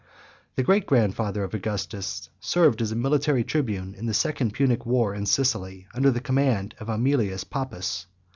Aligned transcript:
The 0.55 0.63
great 0.63 0.87
grandfather 0.87 1.43
of 1.43 1.53
Augustus 1.53 2.31
served 2.39 2.81
as 2.81 2.91
a 2.91 2.95
military 2.95 3.43
tribune 3.43 3.93
in 3.93 4.07
the 4.07 4.15
second 4.15 4.51
Punic 4.51 4.83
war 4.83 5.13
in 5.13 5.27
Sicily, 5.27 5.85
under 5.93 6.09
the 6.09 6.19
command 6.19 6.73
of 6.79 6.89
Aemilius 6.89 7.43
Pappus. 7.43 8.07